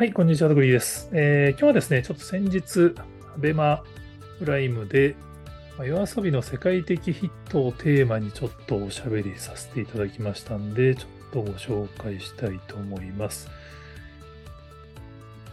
[0.00, 2.94] はい、こんにちは、グリーです、えー今日はですね、ちょっと先日、
[3.34, 3.84] アベマ
[4.38, 5.14] プライムで、
[5.76, 13.50] まあ夜遊びの世界的ヒットをテーマにちょっとおしゃべりさせていただきましたんで、ちょっとご紹介したいと思います。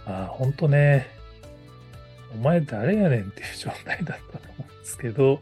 [0.05, 1.07] あ、ほんとね、
[2.33, 5.41] お前誰やねんっていう状態だったと思うんですけど、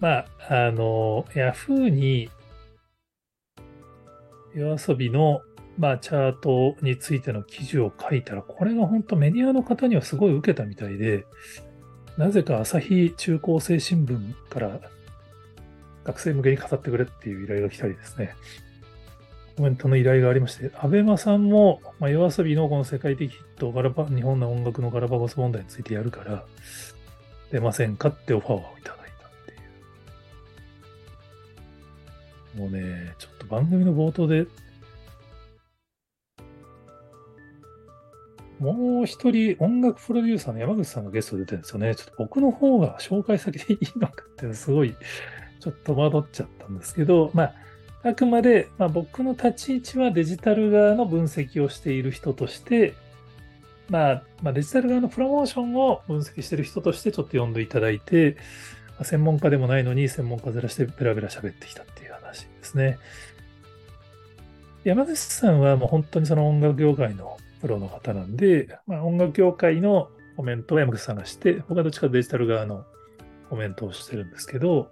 [0.00, 2.28] まあ、あの、ヤフーに
[4.54, 5.40] 夜遊びの
[5.80, 11.24] まあ、チャートについての記事を書いたら、これが本当メディアの方にはすごい受けたみたいで、
[12.18, 14.78] なぜか朝日中高生新聞から
[16.04, 18.34] 学生向けに語ってくれっていう依頼が来たりですね、
[19.56, 26.44] コメントの依頼がありまして、アベマさんも、まあ、夜遊びのこの世界的ヒット、ガラパ日本の音楽のガラパゴス問題についてやるから、
[27.50, 29.54] 出ませんかってオファーをいただいたってい
[32.58, 32.60] う。
[32.60, 34.44] もうね、ちょっと番組の冒頭で
[38.60, 41.94] もう一人音楽プロデューサーの山口さんがゲスト出てるんですよね。
[41.94, 44.94] ちょっと僕の方が紹介先でいいのかっていうのすごい
[45.60, 47.54] ちょっと戸惑っちゃったんですけど、まあ、
[48.02, 52.94] あくまで、まあ、僕の立ち位置はデジタル側の分析をしている人として、
[53.88, 58.36] まあ、まあ、デジタル側のプロモーションを分析している人としてちょっと呼んでいただいて、
[58.88, 62.98] まあ専門家でもないのに専門家ずらしてベラベラ喋ってきたっていう話ですね。
[64.84, 72.84] 山口さんはもう本当にその音楽業界のプロの方なんで、まあ、音楽業界のコメントを山口さんがして、僕はどっちかデジタル側の
[73.48, 74.90] コメントをしてるんですけど、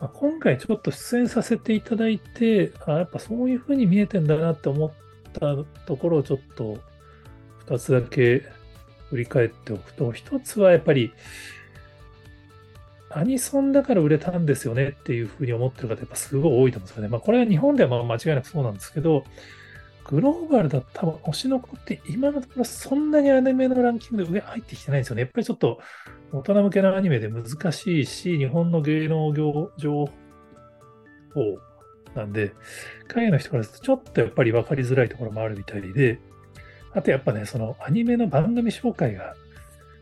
[0.00, 4.92] まあ、今回ちょっと出演させていただいて、あやっぱそういうふうに見えてんだなって思っ
[5.32, 5.56] た
[5.86, 6.78] ところをちょっと
[7.66, 8.44] 2つだけ
[9.10, 11.12] 振り返っておくと、1つはやっぱり
[13.10, 17.08] アニソンだから売れたんですよねっていうふうに思ってる方やっぱすごい多いと思うんですよね。
[17.08, 19.24] まあこれは日本ではまあ間違いなくそうなんですけど、
[20.08, 25.22] グローバルだと多分推しの子って今のところそんなにアニメのランキングで上入ってきてないんですよね。
[25.22, 25.80] やっぱりちょっと
[26.32, 30.06] 大人向けのアニメで難しいし、日本の芸能業情
[31.34, 31.58] 報
[32.14, 32.52] なんで、
[33.08, 36.18] 海外の人からするとちょっとやっぱり分かりづらいところもあるみたいで、
[36.94, 39.34] あとやっぱね、そのアニメの番組紹介が、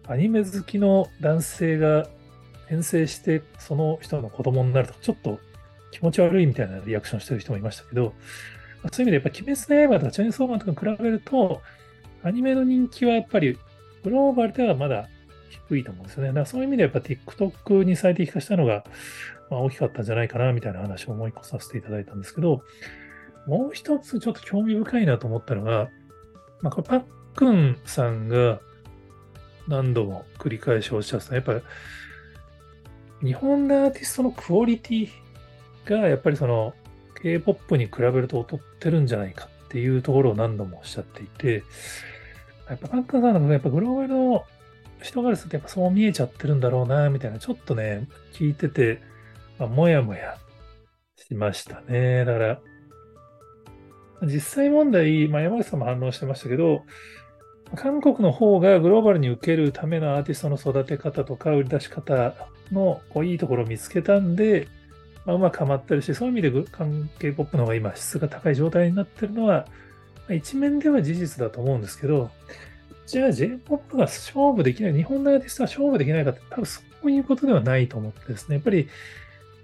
[0.07, 2.07] アニメ好きの男性が
[2.67, 5.41] 転生してその人の子供になるとちょっと
[5.91, 8.13] 気持ち悪いみたいなリアクションしてる人もいましたけど、
[8.93, 11.63] そういう意味でやっぱ鬼滅の刃とかチェーンソーマンとかに比べると、
[12.23, 13.59] アニメの人気はやっぱり
[14.03, 15.09] グローバルではまだ
[15.69, 16.29] 低いと思うんですよね。
[16.29, 18.85] だからそういう意味でやっぱ TikTok に最適化したのが、
[19.51, 22.63] まあ、大きかったんじゃないかなみたいな話を思い越させていただいたんですけど、
[23.47, 25.89] もう一つちょっと興味深いなと思ったのが、
[26.63, 27.03] まあ、これパッ
[27.35, 28.61] クンさんが
[29.69, 31.61] 何度も繰り返しおっしゃってた、やっぱり
[33.23, 35.09] 日本のアーティストのクオリティ
[35.85, 36.75] がやっぱりその
[37.25, 41.65] K-POP に比べると劣ってるんじゃないかっていうところを何度もおっしゃっていて、
[42.69, 44.45] やっぱパックンさんのやっぱグローバルの
[45.03, 49.01] 人からするとやっぱそう見えちゃってるんだろうな、みたいな、ちょっとね、聞いてて、
[49.59, 50.37] まあ、もやもや
[51.17, 52.27] しましたね。
[52.27, 52.61] だから、
[54.23, 56.83] 実際問題、まあ、山口さんも反応してましたけど、
[57.75, 62.35] 韓国の方がグローバルに受けるためのアーティストの育て方とか売り出し方
[62.71, 64.69] のこういいところを見つけたんで、
[65.27, 69.67] まあ、うまくはまってるし、そういう意味でグ韓 K-POP の方が今質が高い状態になってるのは、
[70.31, 72.31] 一面では事実だと思うんですけど、
[73.07, 78.89] じゃあ J-POP が勝負できない、日本のアーティストは勝負できないかって多分そういうことではないと思ってですね、やっぱり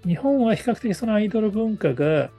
[0.05, 2.29] 日本は比較的そのアイドル文化が、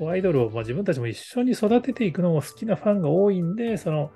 [0.00, 4.10] アイドルをまあ自分たちも一緒に育てていくのも好きなファンが多いんで、その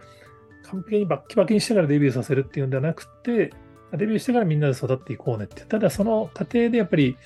[0.65, 3.53] 完璧にバッキバキにしてからデビューさせるっていうんではなくて、
[3.93, 5.65] デビューしてからみんなで育っていこうねって。
[5.65, 7.17] ただその過程でやっぱり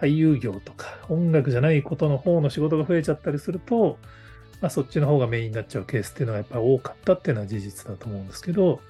[0.00, 3.98] 俳優業とか音楽じゃないことの方の仕事が増えちゃったりすると、
[4.60, 8.80] まあ、そっちの方がメインになっちゃうケースっていうのがやっぱり多かったっていうのは事実だと思うんですけど、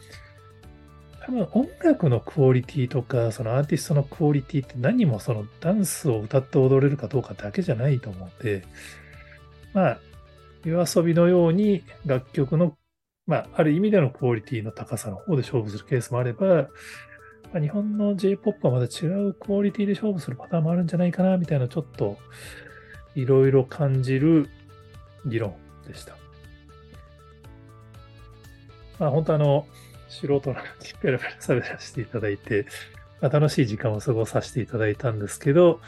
[1.22, 8.64] 多分音楽のクオリティとか、そのアーティストのクオリティって何もそのダンスを歌って踊れるかどうかだけじゃないと思うんで、
[9.74, 9.98] まあ、
[10.64, 12.76] 夜遊びのように楽曲の、
[13.26, 16.68] まあ、ある意味でのクオリティの高さの方で勝負するケースもあれば、
[17.52, 22.16] まあ、日本の J-POP はまた違うクオリティで勝負するパターンもあるんじゃないかな、みたいなちょっと
[23.14, 24.48] いろいろ感じる
[25.26, 25.54] 議論
[25.86, 26.16] でした。
[28.98, 29.66] まあ本当あの、
[30.08, 30.62] 素人なの
[31.00, 32.66] ペラペラ喋らせていただいて、
[33.20, 35.80] まあ、楽しい時間を過ごさせていただいたんですけど、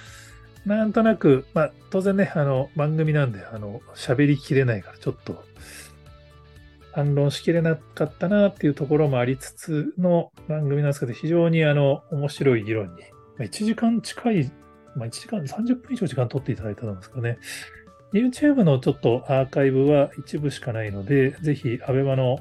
[0.65, 5.45] なんとなく、まあ当然ね、あの番組なんで、あの、喋りきれないからちょっと
[6.93, 13.03] 反論しきれなかったなっていうところもありつつの番組なんですけど、非常にあの、面白い議論に、
[13.39, 14.53] まあ、1時間近い、
[14.95, 17.39] まあ1時間30分以上時間取っていただいたんですかね。
[18.13, 22.41] YouTube のちょっとアーカイブは一部しかないので、ぜひ、アベマの、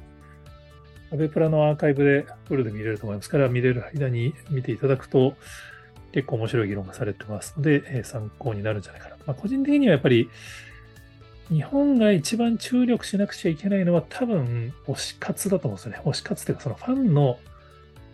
[1.13, 5.35] アベプラのアーカイブでフルで見れると思いますから、見れる間に見ていただくと、
[6.11, 9.15] 結構面白い議論がされてますので、参考になるんじゃないかな。
[9.25, 10.29] まあ、個人的にはやっぱり、
[11.51, 16.01] 日本が一番注力しなくちゃいけないのは多分推し活だと思うんですよね。
[16.05, 17.37] 推し活っていうかそのファンの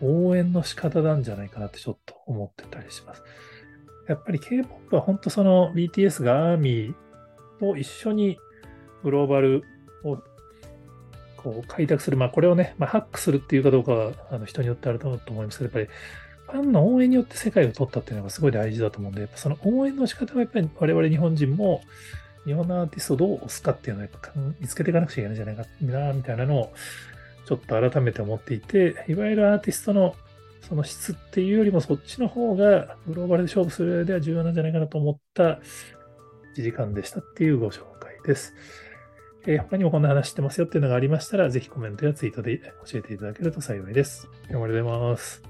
[0.01, 3.21] 応援の仕方なんじゃないかなってちょっと思ってたりします。
[4.07, 6.93] やっぱり K-POP は本当その BTS がアーミー
[7.59, 8.39] と一緒に
[9.03, 9.63] グローバル
[10.03, 10.17] を
[11.35, 12.17] こう開拓する。
[12.17, 15.97] まあこれをね、まあ、ハックするっていうかどうかはあの人によってあると思いますけど、やっぱり
[16.47, 21.81] ファンの応援によって世界を取ったっていうのがすごい大事だと思うんで、やっぱその応援の仕方はやっぱり我々日本人も
[22.47, 26.73] 日本のアーティストをどう押すかっていうのをやっぱ見つけていかなくちゃいけないんじゃないかな、みたいなのを
[27.45, 30.15] ちょっと改めて思っていて、いわゆるアーティストの
[30.61, 35.59] その質っていうよりもそっちの方がグローバルで勝負する上では重要なんじゃないかなと思った
[36.57, 38.53] 1時間でしたっていうご紹介です。
[39.45, 44.27] えー、他にもこんな話してますよっていうのがありましたら、ぜひコメントやツイートで教えていただけると幸いです。
[44.45, 45.41] ありがとうございます。